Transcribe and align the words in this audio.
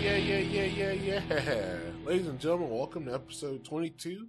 Yeah, 0.00 0.16
yeah, 0.16 0.38
yeah, 0.38 0.92
yeah, 0.92 0.92
yeah. 0.92 1.76
ladies 2.06 2.26
and 2.26 2.40
gentlemen, 2.40 2.70
welcome 2.70 3.04
to 3.04 3.12
episode 3.12 3.62
22 3.64 4.28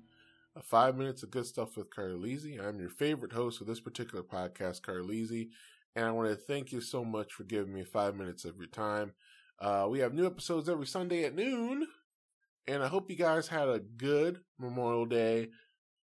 of 0.58 0.66
Five 0.66 0.98
Minutes 0.98 1.24
of 1.24 1.32
Good 1.32 1.46
Stuff 1.46 1.78
with 1.78 1.90
Carlisi. 1.90 2.62
I'm 2.62 2.78
your 2.82 2.90
favorite 2.90 3.32
host 3.32 3.62
of 3.62 3.68
this 3.68 3.80
particular 3.80 4.22
podcast, 4.22 4.82
Carlisi, 4.82 5.48
and 5.96 6.04
I 6.04 6.12
want 6.12 6.28
to 6.28 6.36
thank 6.36 6.74
you 6.74 6.82
so 6.82 7.06
much 7.06 7.32
for 7.32 7.46
giving 7.46 7.74
me 7.74 7.86
five 7.86 8.18
minutes 8.18 8.44
of 8.44 8.58
your 8.58 8.68
time. 8.68 9.14
Uh, 9.60 9.88
we 9.90 10.00
have 10.00 10.14
new 10.14 10.26
episodes 10.26 10.68
every 10.68 10.88
Sunday 10.88 11.24
at 11.24 11.36
noon, 11.36 11.88
and 12.68 12.84
I 12.84 12.90
hope 12.90 13.10
you 13.10 13.16
guys 13.16 13.48
had 13.48 13.70
a 13.70 13.80
good 13.80 14.42
Memorial 14.60 15.06
Day 15.06 15.52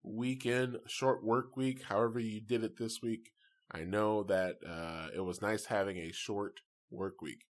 weekend, 0.02 0.78
short 0.86 1.22
work 1.22 1.58
week, 1.58 1.82
however 1.82 2.18
you 2.18 2.40
did 2.40 2.64
it 2.64 2.78
this 2.78 3.02
week. 3.02 3.32
I 3.70 3.84
know 3.84 4.22
that 4.22 4.60
uh, 4.66 5.08
it 5.14 5.20
was 5.20 5.42
nice 5.42 5.66
having 5.66 5.98
a 5.98 6.10
short 6.10 6.60
work 6.90 7.20
week. 7.20 7.44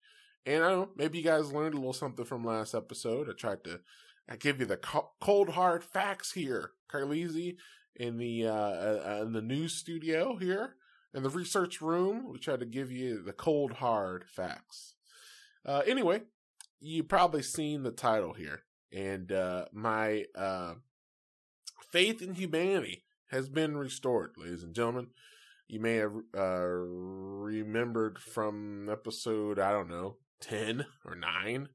And 0.49 0.65
I 0.65 0.71
don't 0.71 0.81
know, 0.81 0.89
maybe 0.97 1.19
you 1.19 1.25
guys 1.25 1.53
learned 1.53 1.75
a 1.75 1.77
little 1.77 1.93
something 1.93 2.25
from 2.25 2.43
last 2.43 2.75
episode. 2.75 3.29
I 3.29 3.35
tried 3.35 3.65
to 3.65 3.81
I 4.31 4.37
give 4.37 4.61
you 4.61 4.65
the 4.65 4.79
cold 5.21 5.51
hard 5.51 5.85
facts 5.85 6.33
here, 6.33 6.71
Carlisi, 6.91 7.57
in 7.95 8.17
the 8.17 8.47
uh, 8.47 8.53
uh, 8.53 9.19
in 9.27 9.33
the 9.35 9.43
news 9.43 9.75
studio 9.75 10.37
here 10.37 10.77
in 11.13 11.23
the 11.23 11.29
research 11.29 11.83
room. 11.83 12.33
We 12.33 12.39
tried 12.39 12.61
to 12.61 12.67
give 12.67 12.91
you 12.91 13.23
the 13.23 13.35
cold 13.35 13.73
hard 13.73 14.25
facts. 14.25 14.95
Uh, 15.67 15.83
anyway, 15.87 16.23
you 16.81 17.03
probably 17.03 17.43
seen 17.43 17.83
the 17.83 17.91
title 17.91 18.33
here, 18.33 18.63
and 18.91 19.31
uh, 19.31 19.67
my 19.71 20.25
uh, 20.35 20.77
faith 21.93 22.23
in 22.23 22.37
humanity 22.37 23.05
has 23.27 23.51
been 23.51 23.77
restored, 23.77 24.33
ladies 24.39 24.63
and 24.63 24.75
gentlemen. 24.75 25.09
You 25.67 25.81
may 25.81 25.97
have 25.97 26.15
uh, 26.35 26.65
remembered 26.65 28.19
from 28.19 28.89
episode 28.89 29.59
I 29.59 29.73
don't 29.73 29.91
know 29.91 30.17
10 30.41 30.87
or 31.05 31.15
9. 31.15 31.69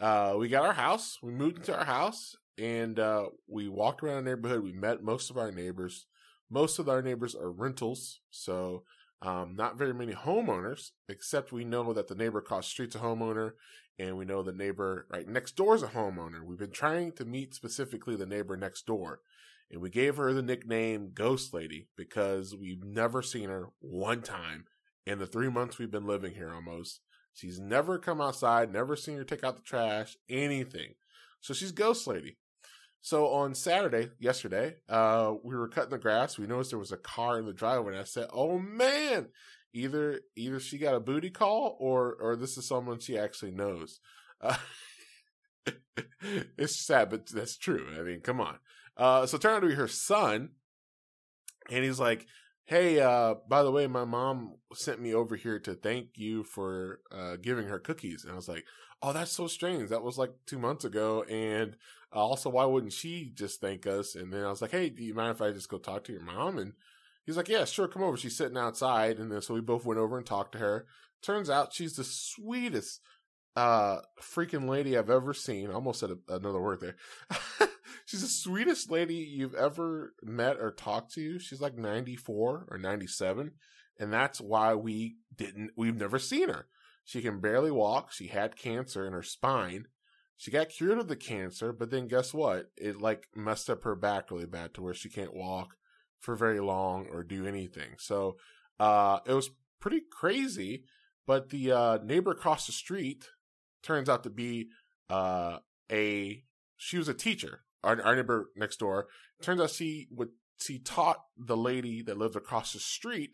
Uh, 0.00 0.34
we 0.38 0.48
got 0.48 0.64
our 0.64 0.72
house. 0.72 1.18
We 1.22 1.32
moved 1.32 1.58
into 1.58 1.76
our 1.76 1.84
house 1.84 2.36
and 2.60 2.98
uh, 2.98 3.26
we 3.48 3.68
walked 3.68 4.02
around 4.02 4.24
the 4.24 4.30
neighborhood. 4.30 4.62
We 4.62 4.72
met 4.72 5.02
most 5.02 5.30
of 5.30 5.38
our 5.38 5.50
neighbors. 5.50 6.06
Most 6.50 6.78
of 6.78 6.88
our 6.88 7.00
neighbors 7.00 7.34
are 7.34 7.50
rentals, 7.50 8.20
so 8.30 8.82
um, 9.22 9.54
not 9.56 9.78
very 9.78 9.94
many 9.94 10.12
homeowners, 10.12 10.90
except 11.08 11.52
we 11.52 11.64
know 11.64 11.92
that 11.92 12.08
the 12.08 12.14
neighbor 12.14 12.38
across 12.38 12.66
the 12.66 12.70
street's 12.70 12.96
a 12.96 12.98
homeowner, 12.98 13.52
and 13.98 14.16
we 14.16 14.24
know 14.24 14.42
the 14.42 14.52
neighbor 14.52 15.06
right 15.10 15.28
next 15.28 15.56
door 15.56 15.74
is 15.74 15.82
a 15.82 15.88
homeowner. 15.88 16.42
We've 16.42 16.58
been 16.58 16.72
trying 16.72 17.12
to 17.12 17.24
meet 17.24 17.54
specifically 17.54 18.16
the 18.16 18.26
neighbor 18.26 18.56
next 18.56 18.84
door, 18.84 19.20
and 19.70 19.80
we 19.80 19.90
gave 19.90 20.16
her 20.16 20.32
the 20.32 20.42
nickname 20.42 21.12
Ghost 21.14 21.54
Lady 21.54 21.88
because 21.96 22.54
we've 22.56 22.84
never 22.84 23.22
seen 23.22 23.48
her 23.48 23.68
one 23.78 24.22
time 24.22 24.64
in 25.06 25.18
the 25.18 25.26
three 25.26 25.48
months 25.48 25.78
we've 25.78 25.90
been 25.90 26.06
living 26.06 26.34
here 26.34 26.52
almost. 26.52 27.00
She's 27.40 27.58
never 27.58 27.98
come 27.98 28.20
outside, 28.20 28.70
never 28.70 28.96
seen 28.96 29.16
her 29.16 29.24
take 29.24 29.44
out 29.44 29.56
the 29.56 29.62
trash, 29.62 30.18
anything. 30.28 30.92
So 31.40 31.54
she's 31.54 31.72
Ghost 31.72 32.06
Lady. 32.06 32.36
So 33.00 33.28
on 33.28 33.54
Saturday, 33.54 34.10
yesterday, 34.18 34.74
uh, 34.90 35.32
we 35.42 35.56
were 35.56 35.68
cutting 35.68 35.88
the 35.88 35.96
grass. 35.96 36.38
We 36.38 36.46
noticed 36.46 36.68
there 36.68 36.78
was 36.78 36.92
a 36.92 36.98
car 36.98 37.38
in 37.38 37.46
the 37.46 37.54
driveway, 37.54 37.92
and 37.92 38.00
I 38.02 38.04
said, 38.04 38.28
"Oh 38.30 38.58
man, 38.58 39.28
either 39.72 40.20
either 40.36 40.60
she 40.60 40.76
got 40.76 40.94
a 40.94 41.00
booty 41.00 41.30
call, 41.30 41.78
or 41.80 42.14
or 42.20 42.36
this 42.36 42.58
is 42.58 42.68
someone 42.68 42.98
she 42.98 43.16
actually 43.16 43.52
knows." 43.52 44.00
Uh, 44.38 44.58
it's 46.58 46.84
sad, 46.86 47.08
but 47.08 47.26
that's 47.26 47.56
true. 47.56 47.86
I 47.98 48.02
mean, 48.02 48.20
come 48.20 48.38
on. 48.38 48.58
Uh, 48.98 49.24
so 49.24 49.36
it 49.36 49.40
turned 49.40 49.56
out 49.56 49.60
to 49.60 49.68
be 49.68 49.74
her 49.76 49.88
son, 49.88 50.50
and 51.70 51.82
he's 51.82 51.98
like, 51.98 52.26
hey, 52.70 53.00
uh, 53.00 53.34
by 53.48 53.64
the 53.64 53.70
way, 53.72 53.88
my 53.88 54.04
mom 54.04 54.54
sent 54.72 55.00
me 55.00 55.12
over 55.12 55.34
here 55.34 55.58
to 55.58 55.74
thank 55.74 56.10
you 56.14 56.44
for 56.44 57.00
uh, 57.10 57.34
giving 57.42 57.66
her 57.66 57.80
cookies. 57.80 58.22
And 58.22 58.32
I 58.32 58.36
was 58.36 58.48
like, 58.48 58.64
oh, 59.02 59.12
that's 59.12 59.32
so 59.32 59.48
strange. 59.48 59.90
That 59.90 60.04
was 60.04 60.16
like 60.16 60.30
two 60.46 60.58
months 60.60 60.84
ago. 60.84 61.24
And 61.24 61.76
also, 62.12 62.48
why 62.48 62.64
wouldn't 62.66 62.92
she 62.92 63.32
just 63.34 63.60
thank 63.60 63.88
us? 63.88 64.14
And 64.14 64.32
then 64.32 64.44
I 64.44 64.50
was 64.50 64.62
like, 64.62 64.70
hey, 64.70 64.88
do 64.88 65.02
you 65.02 65.14
mind 65.14 65.32
if 65.32 65.42
I 65.42 65.50
just 65.50 65.68
go 65.68 65.78
talk 65.78 66.04
to 66.04 66.12
your 66.12 66.22
mom? 66.22 66.58
And 66.58 66.74
he's 67.26 67.36
like, 67.36 67.48
yeah, 67.48 67.64
sure, 67.64 67.88
come 67.88 68.04
over. 68.04 68.16
She's 68.16 68.36
sitting 68.36 68.56
outside. 68.56 69.18
And 69.18 69.32
then 69.32 69.42
so 69.42 69.54
we 69.54 69.60
both 69.60 69.84
went 69.84 69.98
over 69.98 70.16
and 70.16 70.24
talked 70.24 70.52
to 70.52 70.58
her. 70.58 70.86
Turns 71.22 71.50
out 71.50 71.74
she's 71.74 71.96
the 71.96 72.04
sweetest 72.04 73.00
uh 73.56 73.96
freaking 74.22 74.68
lady 74.68 74.96
I've 74.96 75.10
ever 75.10 75.34
seen. 75.34 75.70
I 75.70 75.74
almost 75.74 75.98
said 75.98 76.10
a, 76.10 76.36
another 76.36 76.60
word 76.60 76.80
there. 76.80 77.68
She's 78.10 78.22
the 78.22 78.26
sweetest 78.26 78.90
lady 78.90 79.14
you've 79.14 79.54
ever 79.54 80.14
met 80.20 80.56
or 80.58 80.72
talked 80.72 81.14
to. 81.14 81.38
She's 81.38 81.60
like 81.60 81.78
94 81.78 82.66
or 82.68 82.76
97. 82.76 83.52
And 84.00 84.12
that's 84.12 84.40
why 84.40 84.74
we 84.74 85.18
didn't, 85.36 85.70
we've 85.76 85.94
never 85.94 86.18
seen 86.18 86.48
her. 86.48 86.66
She 87.04 87.22
can 87.22 87.38
barely 87.38 87.70
walk. 87.70 88.10
She 88.10 88.26
had 88.26 88.56
cancer 88.56 89.06
in 89.06 89.12
her 89.12 89.22
spine. 89.22 89.84
She 90.36 90.50
got 90.50 90.70
cured 90.70 90.98
of 90.98 91.06
the 91.06 91.14
cancer, 91.14 91.72
but 91.72 91.92
then 91.92 92.08
guess 92.08 92.34
what? 92.34 92.72
It 92.76 93.00
like 93.00 93.28
messed 93.36 93.70
up 93.70 93.84
her 93.84 93.94
back 93.94 94.32
really 94.32 94.44
bad 94.44 94.74
to 94.74 94.82
where 94.82 94.94
she 94.94 95.08
can't 95.08 95.36
walk 95.36 95.76
for 96.18 96.34
very 96.34 96.58
long 96.58 97.06
or 97.12 97.22
do 97.22 97.46
anything. 97.46 97.90
So, 97.98 98.38
uh, 98.80 99.20
it 99.24 99.34
was 99.34 99.50
pretty 99.78 100.02
crazy. 100.10 100.82
But 101.28 101.50
the, 101.50 101.70
uh, 101.70 101.98
neighbor 102.02 102.32
across 102.32 102.66
the 102.66 102.72
street 102.72 103.28
turns 103.84 104.08
out 104.08 104.24
to 104.24 104.30
be, 104.30 104.70
uh, 105.08 105.58
a, 105.92 106.42
she 106.76 106.98
was 106.98 107.06
a 107.06 107.14
teacher 107.14 107.62
our, 107.82 108.00
our 108.02 108.16
neighbor 108.16 108.50
next 108.56 108.78
door. 108.78 109.06
Turns 109.42 109.60
out 109.60 109.70
she 109.70 110.08
would 110.10 110.30
she 110.60 110.78
taught 110.78 111.24
the 111.38 111.56
lady 111.56 112.02
that 112.02 112.18
lived 112.18 112.36
across 112.36 112.72
the 112.72 112.80
street 112.80 113.30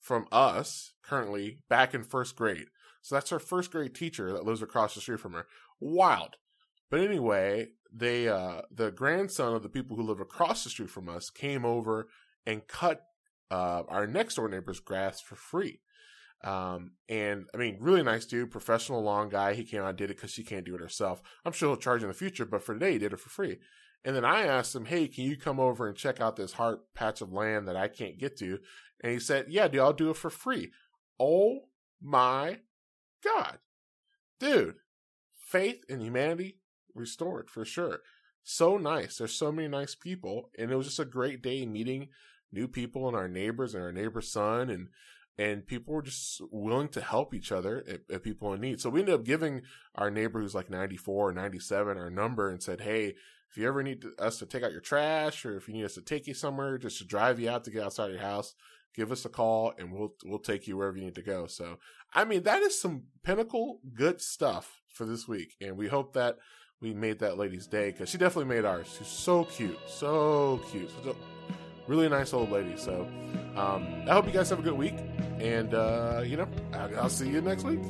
from 0.00 0.26
us 0.30 0.92
currently 1.02 1.58
back 1.68 1.94
in 1.94 2.04
first 2.04 2.36
grade. 2.36 2.66
So 3.02 3.16
that's 3.16 3.30
her 3.30 3.38
first 3.38 3.70
grade 3.70 3.94
teacher 3.94 4.32
that 4.32 4.44
lives 4.44 4.62
across 4.62 4.94
the 4.94 5.00
street 5.00 5.20
from 5.20 5.32
her. 5.32 5.46
Wild. 5.80 6.36
But 6.90 7.00
anyway, 7.00 7.68
they 7.92 8.28
uh 8.28 8.62
the 8.70 8.90
grandson 8.90 9.54
of 9.54 9.62
the 9.62 9.68
people 9.68 9.96
who 9.96 10.02
live 10.02 10.20
across 10.20 10.64
the 10.64 10.70
street 10.70 10.90
from 10.90 11.08
us 11.08 11.30
came 11.30 11.64
over 11.64 12.08
and 12.46 12.66
cut 12.66 13.02
uh 13.50 13.82
our 13.88 14.06
next 14.06 14.36
door 14.36 14.48
neighbor's 14.48 14.80
grass 14.80 15.20
for 15.20 15.36
free. 15.36 15.80
Um, 16.44 16.92
and 17.08 17.46
I 17.54 17.56
mean, 17.56 17.78
really 17.80 18.02
nice 18.02 18.26
dude, 18.26 18.50
professional 18.50 19.02
long 19.02 19.30
guy. 19.30 19.54
He 19.54 19.64
came 19.64 19.82
out 19.82 19.96
did 19.96 20.10
it 20.10 20.16
because 20.16 20.30
she 20.30 20.44
can't 20.44 20.66
do 20.66 20.74
it 20.74 20.80
herself. 20.80 21.22
I'm 21.44 21.52
sure 21.52 21.70
he'll 21.70 21.76
charge 21.76 22.02
in 22.02 22.08
the 22.08 22.14
future, 22.14 22.44
but 22.44 22.62
for 22.62 22.74
today, 22.74 22.92
he 22.92 22.98
did 22.98 23.14
it 23.14 23.20
for 23.20 23.30
free. 23.30 23.58
And 24.04 24.14
then 24.14 24.26
I 24.26 24.42
asked 24.42 24.74
him, 24.74 24.84
Hey, 24.84 25.08
can 25.08 25.24
you 25.24 25.38
come 25.38 25.58
over 25.58 25.88
and 25.88 25.96
check 25.96 26.20
out 26.20 26.36
this 26.36 26.52
heart 26.52 26.80
patch 26.94 27.22
of 27.22 27.32
land 27.32 27.66
that 27.66 27.76
I 27.76 27.88
can't 27.88 28.18
get 28.18 28.36
to? 28.38 28.58
And 29.02 29.12
he 29.12 29.18
said, 29.18 29.46
Yeah, 29.48 29.68
dude, 29.68 29.80
I'll 29.80 29.94
do 29.94 30.10
it 30.10 30.18
for 30.18 30.28
free. 30.28 30.72
Oh 31.18 31.60
my 32.02 32.58
God. 33.24 33.58
Dude, 34.38 34.76
faith 35.38 35.82
in 35.88 36.00
humanity 36.00 36.58
restored 36.94 37.48
for 37.48 37.64
sure. 37.64 38.00
So 38.42 38.76
nice. 38.76 39.16
There's 39.16 39.34
so 39.34 39.50
many 39.50 39.68
nice 39.68 39.94
people. 39.94 40.50
And 40.58 40.70
it 40.70 40.76
was 40.76 40.86
just 40.86 40.98
a 40.98 41.06
great 41.06 41.42
day 41.42 41.64
meeting 41.64 42.08
new 42.52 42.68
people 42.68 43.08
and 43.08 43.16
our 43.16 43.28
neighbors 43.28 43.74
and 43.74 43.82
our 43.82 43.92
neighbor's 43.92 44.30
son 44.30 44.68
and 44.68 44.88
and 45.38 45.66
people 45.66 45.94
were 45.94 46.02
just 46.02 46.40
willing 46.50 46.88
to 46.88 47.00
help 47.00 47.34
each 47.34 47.50
other 47.50 47.84
if, 48.08 48.22
people 48.22 48.52
in 48.52 48.60
need. 48.60 48.80
So 48.80 48.90
we 48.90 49.00
ended 49.00 49.14
up 49.14 49.24
giving 49.24 49.62
our 49.94 50.10
neighbor 50.10 50.40
who's 50.40 50.54
like 50.54 50.70
94 50.70 51.30
or 51.30 51.32
97 51.32 51.98
our 51.98 52.10
number 52.10 52.50
and 52.50 52.62
said, 52.62 52.80
Hey, 52.80 53.14
if 53.50 53.56
you 53.56 53.66
ever 53.66 53.82
need 53.82 54.02
to, 54.02 54.12
us 54.18 54.38
to 54.38 54.46
take 54.46 54.62
out 54.62 54.72
your 54.72 54.80
trash 54.80 55.44
or 55.44 55.56
if 55.56 55.68
you 55.68 55.74
need 55.74 55.84
us 55.84 55.94
to 55.94 56.02
take 56.02 56.26
you 56.26 56.34
somewhere 56.34 56.78
just 56.78 56.98
to 56.98 57.04
drive 57.04 57.40
you 57.40 57.50
out 57.50 57.64
to 57.64 57.70
get 57.70 57.84
outside 57.84 58.10
your 58.10 58.20
house, 58.20 58.54
give 58.94 59.10
us 59.10 59.24
a 59.24 59.28
call 59.28 59.72
and 59.78 59.92
we'll, 59.92 60.14
we'll 60.24 60.38
take 60.38 60.66
you 60.66 60.76
wherever 60.76 60.96
you 60.96 61.04
need 61.04 61.14
to 61.16 61.22
go. 61.22 61.46
So, 61.46 61.78
I 62.12 62.24
mean, 62.24 62.44
that 62.44 62.62
is 62.62 62.80
some 62.80 63.04
pinnacle 63.24 63.80
good 63.92 64.20
stuff 64.20 64.82
for 64.88 65.04
this 65.04 65.26
week. 65.26 65.54
And 65.60 65.76
we 65.76 65.88
hope 65.88 66.14
that 66.14 66.38
we 66.80 66.94
made 66.94 67.20
that 67.20 67.38
lady's 67.38 67.66
day 67.66 67.90
because 67.90 68.08
she 68.08 68.18
definitely 68.18 68.54
made 68.54 68.64
ours. 68.64 68.94
She's 68.98 69.08
so 69.08 69.44
cute. 69.44 69.78
So 69.86 70.60
cute. 70.70 70.90
So, 71.02 71.16
really 71.86 72.08
nice 72.08 72.32
old 72.32 72.50
lady. 72.50 72.76
So, 72.76 73.06
um, 73.56 73.86
I 74.08 74.12
hope 74.12 74.26
you 74.26 74.32
guys 74.32 74.50
have 74.50 74.58
a 74.58 74.62
good 74.62 74.74
week. 74.76 74.94
And, 75.38 75.74
uh, 75.74 76.22
you 76.24 76.36
know, 76.36 76.48
I'll 76.72 77.08
see 77.08 77.28
you 77.28 77.40
next 77.40 77.64
week. 77.64 77.80